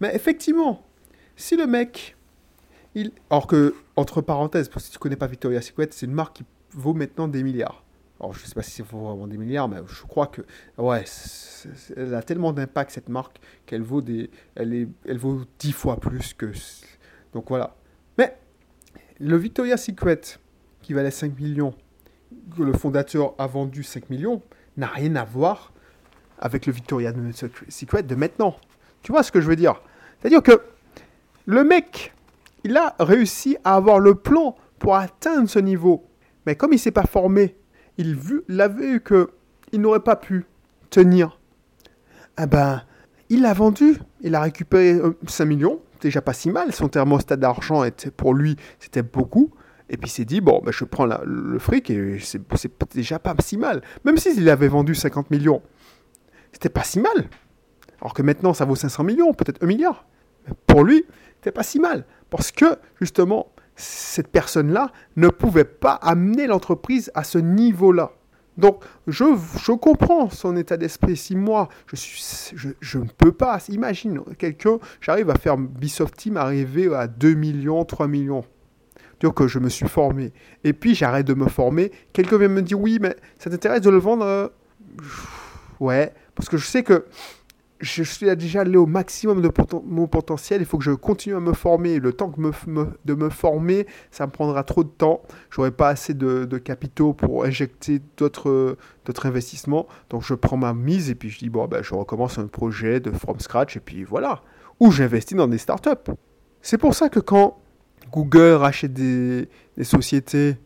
Mais 0.00 0.16
effectivement, 0.16 0.86
si 1.36 1.54
le 1.54 1.66
mec, 1.66 2.16
il... 2.94 3.12
alors 3.28 3.46
que, 3.46 3.74
entre 3.94 4.22
parenthèses, 4.22 4.70
que 4.70 4.80
si 4.80 4.90
tu 4.90 4.98
connais 4.98 5.16
pas 5.16 5.26
Victoria's 5.26 5.66
Secret, 5.66 5.88
c'est 5.90 6.06
une 6.06 6.14
marque 6.14 6.38
qui 6.38 6.44
vaut 6.72 6.94
maintenant 6.94 7.28
des 7.28 7.42
milliards. 7.42 7.82
Alors, 8.18 8.32
je 8.32 8.42
ne 8.42 8.46
sais 8.46 8.54
pas 8.54 8.62
si 8.62 8.70
c'est 8.70 8.86
vraiment 8.86 9.26
des 9.26 9.36
milliards, 9.36 9.68
mais 9.68 9.78
je 9.86 10.02
crois 10.02 10.26
que, 10.26 10.42
ouais, 10.78 11.04
elle 11.96 12.14
a 12.14 12.22
tellement 12.22 12.52
d'impact, 12.52 12.90
cette 12.90 13.08
marque, 13.10 13.38
qu'elle 13.66 13.82
vaut, 13.82 14.00
des, 14.00 14.30
elle 14.54 14.72
est, 14.72 14.88
elle 15.06 15.18
vaut 15.18 15.42
10 15.58 15.72
fois 15.72 16.00
plus 16.00 16.32
que. 16.32 16.50
Donc 17.34 17.48
voilà. 17.48 17.76
Mais 18.16 18.36
le 19.20 19.36
Victoria's 19.36 19.84
Secret, 19.84 20.20
qui 20.80 20.94
valait 20.94 21.10
5 21.10 21.38
millions, 21.38 21.74
que 22.56 22.62
le 22.62 22.72
fondateur 22.72 23.34
a 23.38 23.46
vendu 23.46 23.82
5 23.82 24.08
millions, 24.08 24.42
n'a 24.78 24.86
rien 24.86 25.14
à 25.16 25.24
voir 25.24 25.72
avec 26.38 26.64
le 26.66 26.72
Victoria's 26.72 27.14
Secret 27.68 28.02
de 28.02 28.14
maintenant. 28.14 28.56
Tu 29.02 29.12
vois 29.12 29.22
ce 29.22 29.30
que 29.30 29.42
je 29.42 29.46
veux 29.46 29.56
dire? 29.56 29.82
C'est-à-dire 30.18 30.42
que 30.42 30.62
le 31.44 31.64
mec, 31.64 32.14
il 32.64 32.76
a 32.76 32.96
réussi 32.98 33.58
à 33.62 33.76
avoir 33.76 34.00
le 34.00 34.14
plan 34.14 34.56
pour 34.78 34.96
atteindre 34.96 35.48
ce 35.48 35.58
niveau. 35.58 36.08
Mais 36.46 36.56
comme 36.56 36.72
il 36.72 36.76
ne 36.76 36.80
s'est 36.80 36.90
pas 36.90 37.04
formé 37.04 37.56
il, 37.98 38.14
vu, 38.16 38.42
a 38.58 38.68
vu 38.68 39.00
que 39.00 39.30
il 39.72 39.80
n'aurait 39.80 40.00
pas 40.00 40.16
pu 40.16 40.46
tenir. 40.90 41.38
Ah 42.36 42.46
ben, 42.46 42.82
il 43.28 43.42
l'a 43.42 43.52
vendu, 43.52 43.98
il 44.20 44.34
a 44.34 44.40
récupéré 44.40 45.00
5 45.26 45.44
euh, 45.44 45.46
millions, 45.46 45.80
déjà 46.00 46.20
pas 46.20 46.32
si 46.32 46.50
mal, 46.50 46.72
son 46.72 46.88
thermostat 46.88 47.36
d'argent 47.36 47.82
était 47.84 48.10
pour 48.10 48.34
lui, 48.34 48.56
c'était 48.78 49.02
beaucoup. 49.02 49.52
Et 49.88 49.96
puis 49.96 50.08
il 50.08 50.12
s'est 50.12 50.24
dit, 50.24 50.40
bon, 50.40 50.60
ben, 50.64 50.72
je 50.72 50.84
prends 50.84 51.06
le 51.06 51.58
fric 51.58 51.90
et 51.90 52.18
c'est 52.20 52.40
déjà 52.94 53.18
pas 53.18 53.34
si 53.40 53.56
mal. 53.56 53.82
Même 54.04 54.16
s'il 54.16 54.48
avait 54.48 54.68
vendu 54.68 54.94
50 54.94 55.30
millions, 55.30 55.62
c'était 56.52 56.68
pas 56.68 56.82
si 56.82 56.98
mal. 56.98 57.28
Alors 58.00 58.12
que 58.12 58.22
maintenant, 58.22 58.52
ça 58.52 58.64
vaut 58.64 58.74
500 58.74 59.04
millions, 59.04 59.32
peut-être 59.32 59.62
1 59.62 59.66
milliard. 59.66 60.06
pour 60.66 60.84
lui, 60.84 61.04
c'était 61.36 61.52
pas 61.52 61.62
si 61.62 61.78
mal. 61.78 62.04
Parce 62.30 62.50
que, 62.50 62.76
justement, 63.00 63.52
cette 63.76 64.28
personne-là 64.28 64.90
ne 65.16 65.28
pouvait 65.28 65.64
pas 65.64 65.92
amener 65.92 66.46
l'entreprise 66.46 67.10
à 67.14 67.24
ce 67.24 67.38
niveau-là. 67.38 68.12
Donc, 68.56 68.82
je, 69.06 69.72
comprends 69.72 70.30
son 70.30 70.56
état 70.56 70.76
d'esprit. 70.76 71.16
Si 71.16 71.36
moi, 71.36 71.68
je, 71.88 71.96
suis, 71.96 72.56
je, 72.80 72.98
ne 72.98 73.04
peux 73.18 73.32
pas, 73.32 73.58
imagine 73.68 74.22
quelqu'un, 74.38 74.78
j'arrive 75.00 75.28
à 75.28 75.34
faire 75.34 75.58
Bisoft 75.58 76.16
Team 76.16 76.38
arriver 76.38 76.94
à 76.94 77.06
2 77.06 77.34
millions, 77.34 77.84
3 77.84 78.08
millions. 78.08 78.44
Donc, 79.20 79.34
que 79.34 79.46
je 79.46 79.58
me 79.58 79.68
suis 79.68 79.88
formé. 79.88 80.32
Et 80.64 80.72
puis, 80.72 80.94
j'arrête 80.94 81.26
de 81.26 81.34
me 81.34 81.48
former. 81.48 81.92
Quelqu'un 82.12 82.38
vient 82.38 82.48
me 82.48 82.62
dire, 82.62 82.80
oui, 82.80 82.98
mais 83.00 83.14
ça 83.38 83.50
t'intéresse 83.50 83.82
de 83.82 83.90
le 83.90 83.98
vendre 83.98 84.24
euh, 84.24 84.48
Ouais, 85.80 86.12
parce 86.34 86.48
que 86.48 86.56
je 86.56 86.66
sais 86.66 86.82
que 86.82 87.04
je 87.80 88.02
suis 88.02 88.34
déjà 88.36 88.62
allé 88.62 88.76
au 88.76 88.86
maximum 88.86 89.42
de 89.42 89.50
mon 89.84 90.06
potentiel. 90.06 90.60
Il 90.62 90.66
faut 90.66 90.78
que 90.78 90.84
je 90.84 90.92
continue 90.92 91.34
à 91.34 91.40
me 91.40 91.52
former. 91.52 91.98
Le 91.98 92.12
temps 92.12 92.30
que 92.30 92.40
de 93.04 93.14
me 93.14 93.28
former, 93.28 93.86
ça 94.10 94.26
me 94.26 94.32
prendra 94.32 94.64
trop 94.64 94.82
de 94.82 94.88
temps. 94.88 95.22
J'aurai 95.50 95.70
pas 95.70 95.88
assez 95.88 96.14
de, 96.14 96.58
capitaux 96.58 97.12
pour 97.12 97.44
injecter 97.44 98.00
d'autres 98.16 98.76
investissements. 99.24 99.86
Donc 100.10 100.22
je 100.22 100.34
prends 100.34 100.56
ma 100.56 100.72
mise 100.72 101.10
et 101.10 101.14
puis 101.14 101.28
je 101.28 101.38
dis 101.38 101.50
bon 101.50 101.66
ben 101.66 101.82
je 101.82 101.94
recommence 101.94 102.38
un 102.38 102.46
projet 102.46 103.00
de 103.00 103.10
from 103.10 103.40
scratch 103.40 103.76
et 103.76 103.80
puis 103.80 104.04
voilà. 104.04 104.40
Ou 104.80 104.90
j'investis 104.90 105.36
dans 105.36 105.48
des 105.48 105.58
startups. 105.58 106.12
C'est 106.62 106.78
pour 106.78 106.94
ça 106.94 107.08
que 107.08 107.20
quand 107.20 107.58
Google 108.12 108.56
rachète 108.58 108.94
des, 108.94 109.48
des 109.76 109.84
sociétés, 109.84 110.56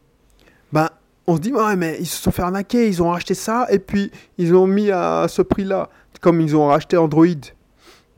ben 0.72 0.88
on 1.26 1.36
se 1.36 1.40
dit 1.40 1.52
ouais 1.52 1.76
mais 1.76 1.96
ils 1.98 2.06
se 2.06 2.22
sont 2.22 2.30
fait 2.30 2.42
arnaquer, 2.42 2.88
ils 2.88 3.02
ont 3.02 3.10
racheté 3.10 3.34
ça 3.34 3.66
et 3.70 3.80
puis 3.80 4.12
ils 4.38 4.54
ont 4.54 4.66
mis 4.66 4.90
à 4.90 5.26
ce 5.28 5.42
prix-là 5.42 5.90
comme 6.20 6.40
ils 6.40 6.56
ont 6.56 6.66
racheté 6.66 6.96
Android. 6.96 7.26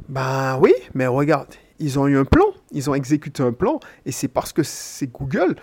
Ben 0.09 0.59
oui, 0.61 0.73
mais 0.94 1.06
regarde, 1.06 1.49
ils 1.78 1.99
ont 1.99 2.06
eu 2.06 2.18
un 2.18 2.25
plan, 2.25 2.47
ils 2.71 2.90
ont 2.90 2.94
exécuté 2.94 3.42
un 3.42 3.52
plan, 3.52 3.80
et 4.04 4.12
c'est 4.12 4.28
parce 4.28 4.52
que 4.52 4.62
c'est 4.62 5.06
Google 5.06 5.56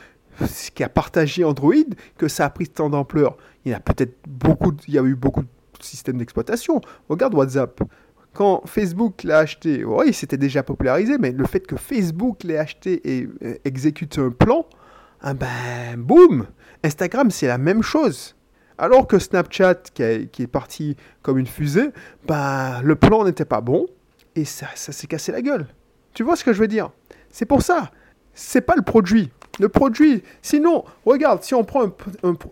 qui 0.73 0.83
a 0.83 0.89
partagé 0.89 1.43
Android 1.43 1.73
que 2.17 2.27
ça 2.27 2.45
a 2.45 2.49
pris 2.49 2.67
tant 2.67 2.89
d'ampleur. 2.89 3.37
Il 3.65 3.71
y 3.71 3.75
a 3.75 3.79
peut-être 3.79 4.15
beaucoup, 4.27 4.71
eu 4.87 5.15
beaucoup 5.15 5.43
de 5.43 5.47
systèmes 5.81 6.17
d'exploitation. 6.17 6.81
Regarde 7.09 7.33
WhatsApp. 7.35 7.81
Quand 8.33 8.61
Facebook 8.65 9.23
l'a 9.23 9.39
acheté, 9.39 9.83
oui, 9.83 10.13
c'était 10.13 10.37
déjà 10.37 10.63
popularisé, 10.63 11.17
mais 11.17 11.31
le 11.31 11.45
fait 11.45 11.65
que 11.65 11.75
Facebook 11.75 12.43
l'ait 12.43 12.59
acheté 12.59 13.01
et 13.03 13.27
euh, 13.43 13.55
exécute 13.65 14.17
un 14.19 14.29
plan, 14.29 14.65
ah 15.21 15.33
ben 15.33 15.97
boum 15.97 16.45
Instagram, 16.83 17.31
c'est 17.31 17.47
la 17.47 17.57
même 17.57 17.81
chose. 17.81 18.35
Alors 18.81 19.07
que 19.07 19.19
Snapchat, 19.19 19.75
qui, 19.93 20.03
est 20.03 20.47
parti 20.47 20.95
comme 21.21 21.37
une 21.37 21.47
fusée, 21.47 21.89
bah, 22.25 22.81
le 22.81 22.95
plan 22.95 23.25
n'était 23.25 23.43
pas 23.43 23.59
bon 23.59 23.87
et 24.37 24.45
ça, 24.45 24.67
s'est 24.73 25.05
cassé 25.05 25.33
la 25.33 25.41
gueule. 25.41 25.67
Tu 26.13 26.23
vois 26.23 26.37
ce 26.37 26.45
que 26.45 26.53
je 26.53 26.61
veux 26.61 26.67
dire? 26.69 26.89
C'est 27.29 27.45
pour 27.45 27.61
ça. 27.61 27.91
C'est 28.33 28.61
pas 28.61 28.77
le 28.77 28.81
produit. 28.81 29.31
Le 29.59 29.67
produit. 29.67 30.23
Sinon, 30.41 30.85
regarde, 31.05 31.43
si 31.43 31.53
on 31.53 31.65
prend 31.65 31.91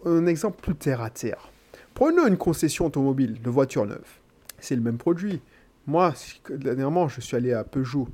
un, 0.05 0.25
exemple 0.27 0.59
plus 0.61 0.75
terre 0.75 1.01
à 1.01 1.09
terre. 1.09 1.49
Prenons 1.93 2.27
une 2.27 2.37
concession 2.37 2.87
automobile 2.87 3.41
de 3.41 3.49
voiture 3.49 3.85
neuve. 3.85 4.19
C'est 4.59 4.75
le 4.75 4.81
même 4.81 4.97
produit. 4.97 5.39
Moi, 5.85 6.13
dernièrement, 6.49 7.07
je 7.07 7.21
suis 7.21 7.37
allé 7.37 7.53
à 7.53 7.63
Peugeot. 7.63 8.09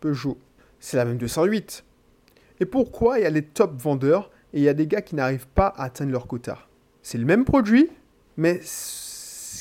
Peugeot. 0.00 0.36
C'est 0.78 0.98
la 0.98 1.06
même 1.06 1.16
208. 1.16 1.84
Et 2.60 2.66
pourquoi 2.66 3.18
il 3.18 3.22
y 3.22 3.26
a 3.26 3.30
les 3.30 3.44
top 3.44 3.80
vendeurs 3.80 4.30
et 4.52 4.58
il 4.58 4.62
y 4.62 4.68
a 4.68 4.74
des 4.74 4.86
gars 4.86 5.00
qui 5.00 5.14
n'arrivent 5.14 5.48
pas 5.48 5.68
à 5.68 5.84
atteindre 5.84 6.12
leur 6.12 6.26
quota? 6.26 6.58
C'est 7.02 7.18
le 7.18 7.24
même 7.24 7.44
produit, 7.44 7.88
mais 8.36 8.60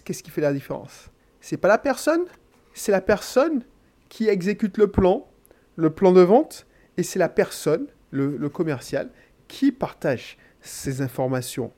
qu'est-ce 0.03 0.24
qui 0.24 0.31
fait 0.31 0.41
la 0.41 0.53
différence? 0.53 1.10
C'est 1.41 1.58
pas 1.58 1.67
la 1.67 1.77
personne, 1.77 2.25
c'est 2.74 2.91
la 2.91 3.01
personne 3.01 3.63
qui 4.10 4.27
exécute 4.27 4.77
le 4.77 4.88
plan, 4.88 5.27
le 5.75 5.89
plan 5.89 6.12
de 6.12 6.22
vente, 6.22 6.65
et 6.98 7.03
c'est 7.03 7.19
la 7.19 7.29
personne, 7.29 7.88
le, 8.12 8.50
commercial, 8.50 9.10
qui 9.48 9.72
partage 9.72 10.38
ses 10.62 11.01
informations, 11.01 11.72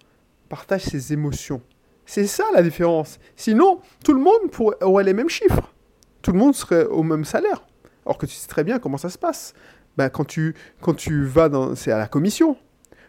partage 0.50 0.84
ses 0.84 1.14
émotions. 1.14 1.62
C'est 2.06 2.28
ça 2.28 2.44
la 2.54 2.64
différence. 2.64 3.20
Sinon, 3.36 3.82
tout 4.04 4.14
le 4.14 4.20
monde 4.20 4.76
aurait 4.82 5.04
les 5.04 5.14
mêmes 5.14 5.30
chiffres. 5.30 5.74
Tout 6.22 6.32
le 6.32 6.40
monde 6.40 6.56
serait 6.56 6.86
au 6.86 7.04
même 7.04 7.24
salaire. 7.24 7.66
Alors 8.06 8.18
que 8.18 8.26
tu 8.26 8.34
sais 8.34 8.48
très 8.48 8.64
bien 8.64 8.80
comment 8.80 8.98
ça 8.98 9.10
se 9.10 9.18
passe. 9.18 9.54
Ben, 9.98 10.10
quand, 10.10 10.26
tu, 10.26 10.56
quand 10.82 10.94
tu 10.94 11.26
vas 11.26 11.50
dans... 11.50 11.76
C'est 11.76 11.92
à 11.92 11.98
la 11.98 12.08
commission. 12.08 12.58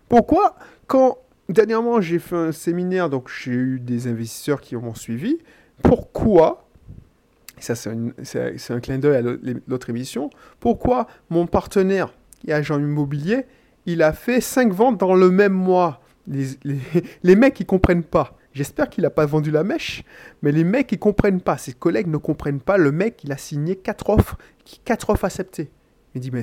Pourquoi 0.09 0.57
Quand 0.87 1.19
dernièrement, 1.53 2.01
j'ai 2.01 2.19
fait 2.19 2.37
un 2.37 2.53
séminaire, 2.53 3.11
donc 3.11 3.29
j'ai 3.29 3.53
eu 3.53 3.81
des 3.81 4.07
investisseurs 4.07 4.61
qui 4.61 4.77
m'ont 4.77 4.95
suivi. 4.95 5.39
Pourquoi 5.83 6.69
ça, 7.63 7.77
c'est 7.77 8.71
un, 8.71 8.81
clin 8.81 8.99
d'œil 8.99 9.17
à 9.17 9.23
l'autre 9.69 9.89
émission. 9.89 10.31
Pourquoi 10.59 11.07
mon 11.31 11.47
partenaire, 11.47 12.13
qui 12.41 12.51
est 12.51 12.53
agent 12.53 12.79
immobilier, 12.79 13.47
il 13.87 14.03
a 14.03 14.13
fait 14.13 14.41
5 14.41 14.73
ventes 14.73 14.99
dans 14.99 15.15
le 15.15 15.31
même 15.31 15.53
mois? 15.53 16.03
Les, 16.27 17.37
mecs, 17.37 17.61
ils 17.61 17.67
comprennent 17.67 18.03
pas. 18.03 18.37
J'espère 18.53 18.91
qu'il 18.91 19.03
n'a 19.03 19.11
pas 19.11 19.27
vendu 19.27 19.51
la 19.51 19.65
mèche, 19.65 20.03
mais 20.43 20.53
les 20.53 20.65
mecs, 20.65 20.91
ils 20.93 20.99
comprennent 20.99 21.41
pas. 21.41 21.57
Ses 21.57 21.73
collègues 21.73 22.09
ne 22.09 22.17
comprennent 22.17 22.61
pas. 22.61 22.77
Le 22.77 22.93
mec, 22.93 23.23
il 23.25 23.33
a 23.33 23.37
signé 23.37 23.77
4 23.77 24.11
offres, 24.11 24.39
4 24.85 25.11
offres 25.11 25.25
acceptées. 25.25 25.71
Il 26.15 26.21
dit, 26.21 26.31
mais 26.31 26.43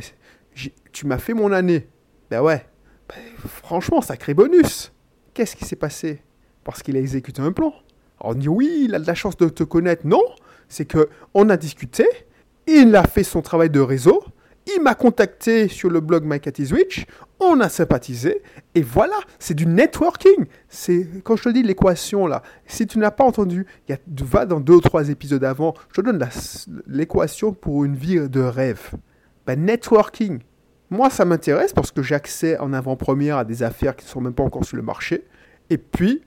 tu 0.92 1.06
m'as 1.06 1.18
fait 1.18 1.34
mon 1.34 1.52
année. 1.52 1.88
Ben 2.32 2.42
ouais, 2.42 2.66
ben, 3.08 3.18
franchement, 3.38 4.02
sacré 4.02 4.34
bonus. 4.34 4.92
Qu'est-ce 5.34 5.56
qui 5.56 5.66
s'est 5.66 5.76
passé? 5.76 6.22
Parce 6.64 6.84
qu'il 6.84 6.96
a 6.98 7.00
exécuté 7.00 7.42
un 7.42 7.52
plan. 7.52 7.74
on 8.20 8.34
dit 8.34 8.50
oui, 8.50 8.86
il 8.86 8.96
a 8.96 9.00
de 9.00 9.08
la 9.08 9.16
chance 9.16 9.38
de 9.38 9.50
te 9.50 9.64
connaître. 9.64 10.06
Non, 10.06 10.24
c'est 10.68 10.86
que 10.86 11.10
on 11.34 11.50
a 11.50 11.58
discuté, 11.58 12.06
il 12.68 12.96
a 12.96 13.04
fait 13.04 13.24
son 13.24 13.42
travail 13.42 13.70
de 13.70 13.80
réseau, 13.80 14.24
il 14.76 14.82
m'a 14.82 14.96
contacté 14.96 15.68
sur 15.68 15.90
le 15.90 16.00
blog 16.00 16.24
My 16.26 16.40
on 17.40 17.60
a 17.62 17.70
sympathisé, 17.70 18.42
et 18.76 18.82
voilà, 18.82 19.18
c'est 19.40 19.54
du 19.54 19.66
networking. 19.66 20.46
C'est 20.68 21.08
quand 21.24 21.38
je 21.38 21.44
te 21.44 21.50
dis 21.50 21.64
l'équation 21.64 22.28
là, 22.28 22.44
si 22.68 22.86
tu 22.86 23.00
n'as 23.00 23.12
pas 23.12 23.24
entendu, 23.24 23.66
y 23.88 23.94
a, 23.94 23.98
va 24.22 24.46
dans 24.46 24.60
deux 24.60 24.76
ou 24.76 24.82
trois 24.82 25.10
épisodes 25.10 25.44
avant, 25.44 25.74
je 25.90 26.02
te 26.02 26.06
donne 26.06 26.24
l'équation 26.88 27.54
pour 27.54 27.86
une 27.86 27.96
vie 27.96 28.30
de 28.30 28.42
rêve. 28.42 28.92
Ben, 29.48 29.64
networking, 29.64 30.40
moi, 30.90 31.10
ça 31.10 31.24
m'intéresse 31.26 31.74
parce 31.74 31.92
que 31.92 32.02
j'ai 32.02 32.16
accès 32.16 32.58
en 32.58 32.74
avant-première 32.74 33.38
à 33.38 33.46
des 33.46 33.62
affaires 33.62 33.96
qui 33.96 34.06
ne 34.06 34.10
sont 34.10 34.22
même 34.22 34.34
pas 34.34 34.44
encore 34.44 34.66
sur 34.66 34.76
le 34.76 34.84
marché. 34.84 35.24
Et 35.70 35.78
puis, 35.78 36.24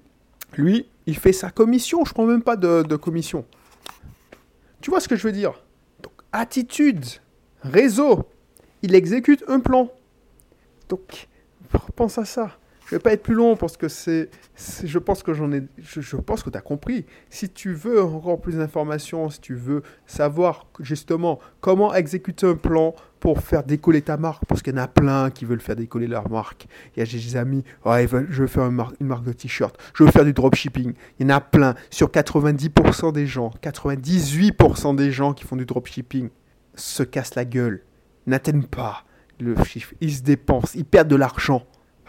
lui, 0.57 0.89
il 1.07 1.17
fait 1.17 1.33
sa 1.33 1.51
commission. 1.51 2.05
Je 2.05 2.11
ne 2.11 2.15
prends 2.15 2.27
même 2.27 2.43
pas 2.43 2.57
de, 2.57 2.97
commission. 2.97 3.45
Tu 4.81 4.91
vois 4.91 5.01
ce 5.01 5.09
que 5.09 5.17
je 5.17 5.27
veux 5.27 5.33
dire? 5.33 5.63
Attitude, 6.33 7.05
réseau. 7.63 8.29
Il 8.83 8.95
exécute 8.95 9.45
un 9.49 9.61
plan. 9.61 9.91
Donc, 10.89 11.29
pense 11.97 12.19
à 12.19 12.25
ça. 12.25 12.57
Je 12.87 12.97
vais 12.97 13.01
pas 13.01 13.13
être 13.13 13.23
plus 13.23 13.35
long 13.35 13.57
parce 13.57 13.77
que 13.77 13.89
c'est, 13.89 14.29
je 14.85 14.99
pense 14.99 15.23
que 15.23 15.33
j'en 15.33 15.51
ai, 15.53 15.63
je, 15.79 16.17
pense 16.17 16.43
que 16.43 16.51
tu 16.51 16.59
as 16.59 16.61
compris. 16.61 17.07
Si 17.31 17.49
tu 17.49 17.73
veux 17.73 18.03
encore 18.03 18.41
plus 18.41 18.57
d'informations, 18.57 19.31
si 19.31 19.41
tu 19.41 19.55
veux 19.55 19.83
savoir 20.07 20.67
justement 20.81 21.39
comment 21.61 21.95
exécuter 21.95 22.47
un 22.47 22.55
plan 22.55 22.95
pour 23.19 23.41
faire 23.41 23.63
décoller 23.63 24.03
ta 24.03 24.17
marque, 24.17 24.45
parce 24.47 24.63
qu'il 24.63 24.75
y 24.75 24.79
en 24.79 24.83
a 24.83 24.89
plein 24.89 25.31
qui 25.31 25.45
veulent 25.45 25.61
faire 25.61 25.77
décoller 25.77 26.07
leur 26.07 26.29
marque. 26.29 26.67
Il 26.97 27.01
y 27.01 27.03
a 27.03 27.07
des 27.07 27.37
amis, 27.37 27.65
je 27.87 28.43
veux 28.43 28.47
faire 28.47 28.67
une 28.67 28.75
marque, 28.75 28.97
une 29.01 29.07
marque 29.07 29.25
de 29.25 29.33
t-shirt, 29.33 29.79
je 29.95 30.05
veux 30.05 30.11
faire 30.11 30.25
du 30.25 30.33
dropshipping. 30.33 30.93
Il 31.19 31.23
y 31.29 31.33
en 31.33 31.37
a 31.37 31.41
plein. 31.41 31.75
Sur 31.91 32.09
90% 32.09 33.13
des 33.13 33.27
gens, 33.27 33.53
98% 33.63 34.97
des 34.97 35.13
gens 35.13 35.35
qui 35.35 35.45
font 35.45 35.57
du 35.57 35.67
dropshipping 35.67 36.31
se 36.75 37.03
cassent 37.03 37.37
la 37.37 37.45
gueule, 37.45 37.83
n'atteignent 38.27 38.65
pas 38.65 39.05
le 39.41 39.57
chiffre, 39.65 39.95
ils 40.01 40.13
se 40.13 40.23
dépensent, 40.23 40.75
ils 40.75 40.85
perdent 40.85 41.09
de 41.09 41.17
l'argent 41.17 41.65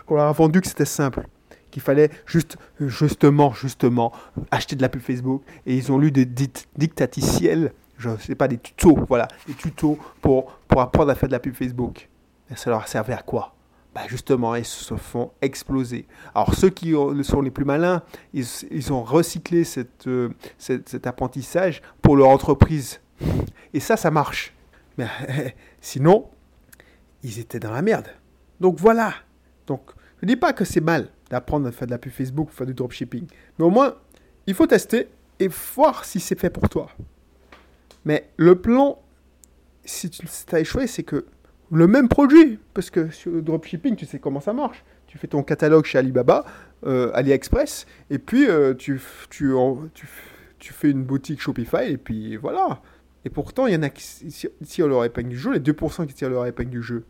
qu'on 0.05 0.15
leur 0.15 0.25
a 0.25 0.31
vendu 0.31 0.62
que 0.62 0.67
c'était 0.67 0.86
simple, 0.86 1.27
qu'il 1.72 1.81
fallait 1.81 2.10
juste, 2.25 2.57
justement, 2.79 3.53
justement, 3.53 4.12
acheter 4.51 4.75
de 4.75 4.81
la 4.81 4.89
pub 4.89 5.01
Facebook. 5.01 5.43
Et 5.65 5.75
ils 5.75 5.91
ont 5.91 5.98
lu 5.98 6.12
des 6.12 6.25
dictaticiels, 6.25 7.74
je 7.98 8.10
ne 8.10 8.17
sais 8.17 8.36
pas, 8.36 8.48
des 8.48 8.57
tutos, 8.57 8.98
voilà, 9.07 9.27
des 9.48 9.53
tutos 9.53 9.98
pour, 10.22 10.51
pour 10.67 10.81
apprendre 10.81 11.12
à 11.12 11.15
faire 11.15 11.29
de 11.29 11.33
la 11.33 11.39
pub 11.39 11.55
Facebook. 11.55 12.10
Et 12.51 12.55
ça 12.55 12.69
leur 12.69 12.88
servait 12.88 13.13
à 13.13 13.22
quoi? 13.22 13.55
Bah 13.95 14.01
justement, 14.07 14.55
ils 14.55 14.65
se 14.65 14.95
font 14.95 15.31
exploser. 15.41 16.07
Alors 16.33 16.55
ceux 16.55 16.72
qui 16.72 16.95
sont 17.22 17.41
les 17.41 17.51
plus 17.51 17.65
malins, 17.65 18.01
ils, 18.33 18.45
ils 18.72 18.91
ont 18.91 19.03
recyclé 19.03 19.63
cette, 19.63 20.07
euh, 20.07 20.29
cet 20.57 21.05
apprentissage 21.05 21.83
pour 22.01 22.17
leur 22.17 22.29
entreprise. 22.29 23.01
Et 23.74 23.79
ça, 23.79 23.95
ça 23.95 24.10
marche. 24.10 24.53
Mais 24.98 25.07
sinon, 25.81 26.27
ils 27.22 27.39
étaient 27.39 27.60
dans 27.60 27.72
la 27.72 27.83
merde. 27.83 28.07
Donc 28.60 28.79
voilà, 28.79 29.13
donc, 29.67 29.82
je 30.22 30.25
ne 30.25 30.27
dis 30.27 30.36
pas 30.36 30.53
que 30.53 30.65
c'est 30.65 30.82
mal 30.82 31.10
d'apprendre 31.29 31.67
à 31.67 31.72
faire 31.72 31.88
de 31.88 31.91
la 31.91 31.98
pub 31.98 32.12
Facebook, 32.12 32.50
faire 32.51 32.67
du 32.67 32.74
dropshipping. 32.74 33.25
Mais 33.58 33.65
au 33.65 33.70
moins, 33.70 33.96
il 34.48 34.53
faut 34.53 34.67
tester 34.67 35.08
et 35.39 35.48
voir 35.48 36.05
si 36.05 36.20
c'est 36.20 36.39
fait 36.39 36.50
pour 36.50 36.70
toi. 36.70 36.89
Mais 38.05 38.29
le 38.38 38.55
plan, 38.55 39.01
si 39.86 40.10
tu 40.10 40.25
as 40.51 40.60
échoué, 40.60 40.88
c'est 40.88 41.03
que 41.03 41.25
le 41.72 41.88
même 41.88 42.08
produit, 42.08 42.60
parce 42.74 42.89
que 42.89 43.10
sur 43.10 43.32
le 43.32 43.41
dropshipping, 43.41 43.96
tu 43.96 44.05
sais 44.05 44.20
comment 44.20 44.41
ça 44.41 44.53
marche. 44.53 44.84
Tu 45.08 45.17
fais 45.17 45.27
ton 45.27 45.43
catalogue 45.43 45.86
chez 45.86 45.98
Alibaba, 45.98 46.46
euh, 46.86 47.12
AliExpress, 47.13 47.86
et 48.10 48.17
puis 48.20 48.48
euh, 48.48 48.74
tu, 48.74 49.00
tu, 49.29 49.53
tu, 49.93 50.08
tu, 50.60 50.74
fais 50.74 50.91
une 50.91 51.03
boutique 51.03 51.41
Shopify, 51.41 51.91
et 51.91 51.98
puis 51.98 52.36
voilà. 52.36 52.82
Et 53.25 53.29
pourtant, 53.29 53.67
il 53.67 53.74
y 53.74 53.75
en 53.75 53.84
a 53.84 53.89
qui 53.89 54.50
tirent 54.65 54.88
leur 54.88 55.05
épingle 55.05 55.29
du 55.29 55.38
jeu, 55.38 55.53
les 55.53 55.60
2% 55.60 56.05
qui 56.08 56.13
tirent 56.13 56.29
leur 56.29 56.46
épingle 56.46 56.70
du 56.70 56.84
jeu 56.84 57.05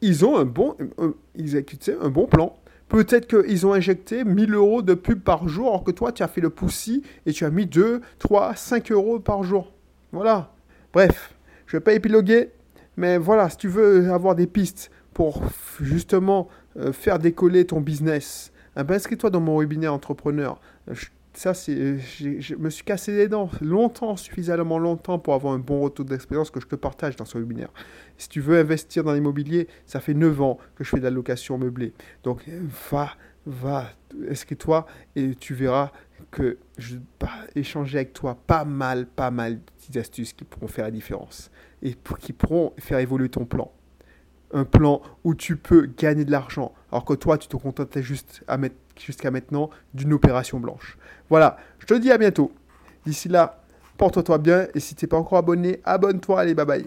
ils 0.00 0.24
ont 0.24 0.36
un 0.36 0.44
bon, 0.44 0.76
un 0.98 2.08
bon 2.08 2.26
plan. 2.26 2.56
Peut-être 2.88 3.26
qu'ils 3.26 3.66
ont 3.66 3.72
injecté 3.72 4.24
1000 4.24 4.54
euros 4.54 4.82
de 4.82 4.94
pub 4.94 5.20
par 5.20 5.48
jour, 5.48 5.68
alors 5.68 5.84
que 5.84 5.90
toi, 5.90 6.12
tu 6.12 6.22
as 6.22 6.28
fait 6.28 6.40
le 6.40 6.50
poussi 6.50 7.02
et 7.26 7.32
tu 7.32 7.44
as 7.44 7.50
mis 7.50 7.66
2, 7.66 8.00
3, 8.18 8.54
5 8.54 8.92
euros 8.92 9.18
par 9.18 9.42
jour. 9.42 9.72
Voilà. 10.12 10.52
Bref, 10.92 11.34
je 11.66 11.76
ne 11.76 11.80
vais 11.80 11.84
pas 11.84 11.92
épiloguer, 11.94 12.50
mais 12.96 13.18
voilà, 13.18 13.50
si 13.50 13.56
tu 13.56 13.68
veux 13.68 14.12
avoir 14.12 14.36
des 14.36 14.46
pistes 14.46 14.90
pour 15.12 15.42
justement 15.80 16.48
euh, 16.76 16.92
faire 16.92 17.18
décoller 17.18 17.64
ton 17.66 17.80
business, 17.80 18.52
eh 18.78 18.84
ben, 18.84 18.94
inscris-toi 18.94 19.30
dans 19.30 19.40
mon 19.40 19.58
webinaire 19.58 19.92
entrepreneur. 19.92 20.60
Ça, 21.36 21.52
c'est, 21.52 21.98
je 21.98 22.54
me 22.54 22.70
suis 22.70 22.84
cassé 22.84 23.12
les 23.12 23.28
dents 23.28 23.50
longtemps, 23.60 24.16
suffisamment 24.16 24.78
longtemps 24.78 25.18
pour 25.18 25.34
avoir 25.34 25.52
un 25.52 25.58
bon 25.58 25.80
retour 25.80 26.06
d'expérience 26.06 26.50
que 26.50 26.60
je 26.60 26.66
te 26.66 26.76
partage 26.76 27.14
dans 27.16 27.26
ce 27.26 27.36
webinaire. 27.36 27.68
Si 28.16 28.30
tu 28.30 28.40
veux 28.40 28.58
investir 28.58 29.04
dans 29.04 29.12
l'immobilier, 29.12 29.68
ça 29.84 30.00
fait 30.00 30.14
9 30.14 30.40
ans 30.40 30.58
que 30.76 30.82
je 30.82 30.88
fais 30.88 30.98
de 30.98 31.02
la 31.02 31.10
location 31.10 31.58
meublée. 31.58 31.92
Donc, 32.22 32.42
va, 32.90 33.10
va, 33.44 33.90
inscris-toi 34.30 34.86
et 35.14 35.34
tu 35.34 35.52
verras 35.52 35.92
que 36.30 36.56
je 36.78 36.96
vais 36.96 37.28
échanger 37.54 37.98
avec 37.98 38.14
toi 38.14 38.38
pas 38.46 38.64
mal, 38.64 39.06
pas 39.06 39.30
mal 39.30 39.56
de 39.56 39.60
petites 39.76 39.96
astuces 39.98 40.32
qui 40.32 40.44
pourront 40.44 40.68
faire 40.68 40.86
la 40.86 40.90
différence 40.90 41.50
et 41.82 41.94
qui 42.18 42.32
pourront 42.32 42.72
faire 42.78 42.98
évoluer 42.98 43.28
ton 43.28 43.44
plan. 43.44 43.70
Un 44.52 44.64
plan 44.64 45.02
où 45.22 45.34
tu 45.34 45.56
peux 45.56 45.86
gagner 45.98 46.24
de 46.24 46.30
l'argent, 46.30 46.72
alors 46.90 47.04
que 47.04 47.12
toi, 47.12 47.36
tu 47.36 47.48
te 47.48 47.56
contentais 47.56 48.02
juste 48.02 48.42
jusqu'à 49.04 49.30
maintenant 49.30 49.70
d'une 49.94 50.12
opération 50.12 50.60
blanche. 50.60 50.98
Voilà, 51.28 51.56
je 51.78 51.86
te 51.86 51.94
dis 51.94 52.10
à 52.10 52.18
bientôt. 52.18 52.52
D'ici 53.04 53.28
là, 53.28 53.62
porte-toi 53.96 54.38
bien 54.38 54.66
et 54.74 54.80
si 54.80 54.94
tu 54.94 55.04
n'es 55.04 55.08
pas 55.08 55.16
encore 55.16 55.38
abonné, 55.38 55.80
abonne-toi. 55.84 56.40
Allez, 56.40 56.54
bye 56.54 56.66
bye. 56.66 56.86